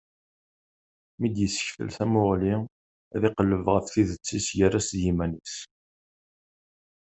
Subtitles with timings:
[1.19, 2.55] Mi d-yessekfel tamuɣli,
[3.15, 5.55] ad iqelleb ɣef tidet-is gar-as d yiman-is.